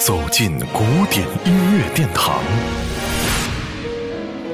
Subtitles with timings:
[0.00, 2.42] 走进古典音乐殿堂，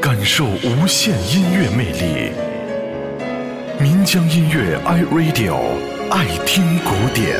[0.02, 2.32] 感受无限音乐魅力。
[3.80, 5.54] 民江音乐 iRadio
[6.10, 7.38] 爱听古典。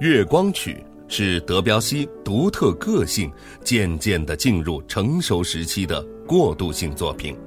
[0.00, 3.30] 月光曲是德彪西独特个性
[3.62, 7.38] 渐渐的进入成熟时期的过渡性作品。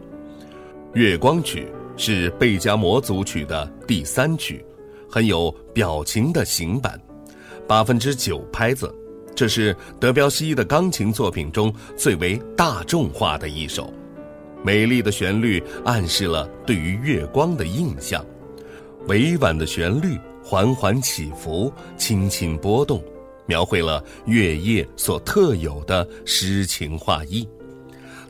[0.94, 1.68] 月光曲
[1.98, 4.66] 是贝加摩组曲的第三曲，
[5.10, 7.00] 很有表情的行板，
[7.68, 8.94] 八分之九拍子，
[9.36, 13.94] 这是德彪西的钢琴作品中最为大众化的一首。
[14.64, 18.26] 美丽的旋律暗示了对于月光的印象，
[19.08, 23.04] 委婉的旋律缓缓起伏，轻轻波动，
[23.46, 27.48] 描绘了月夜所特有的诗情画意，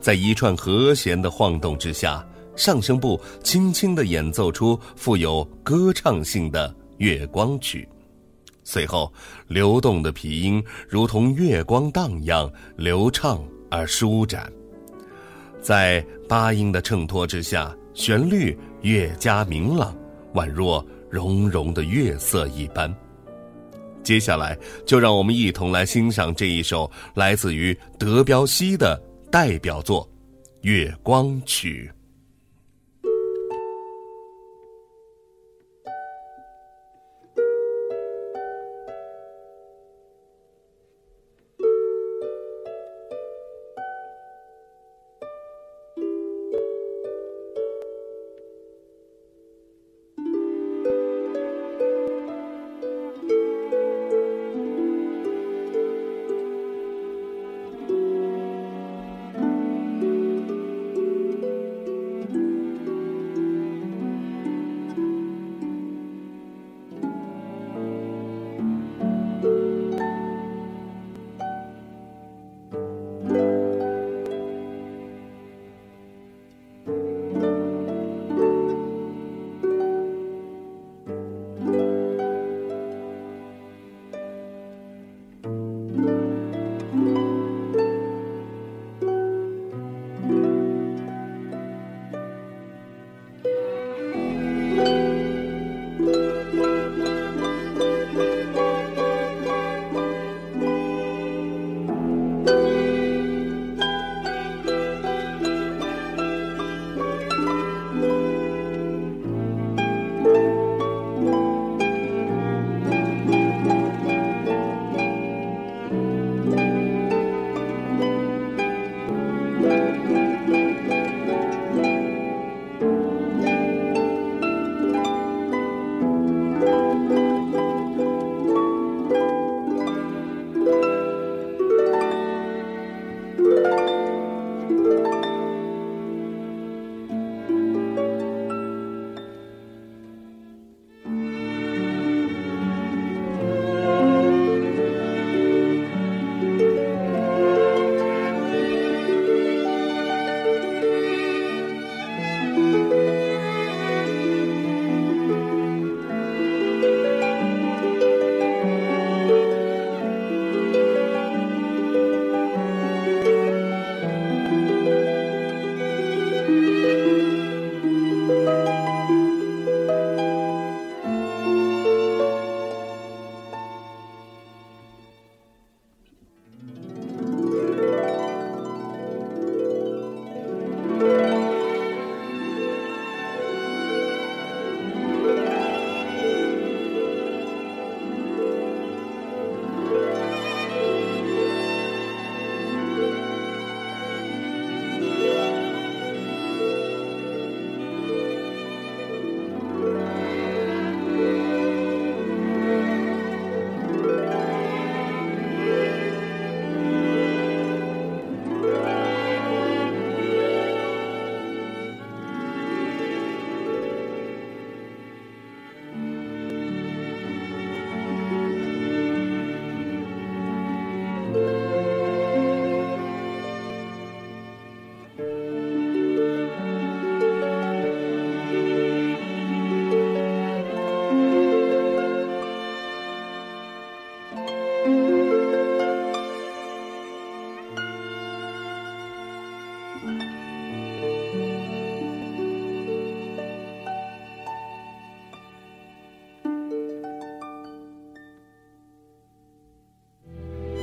[0.02, 2.26] 在一串和弦的晃动之下。
[2.55, 7.88] 上声部轻轻地演奏出富有歌唱性的月光曲，
[8.63, 9.12] 随后
[9.48, 14.52] 流动的皮音如同月光荡漾，流畅而舒展。
[15.62, 19.96] 在八音的衬托之下，旋律越加明朗，
[20.34, 22.93] 宛若融融的月色一般。
[24.04, 28.96] 接下来，就让我们一同来欣赏这一首来自于德彪西的
[29.32, 30.04] 代表作
[30.62, 31.91] 《月光曲》。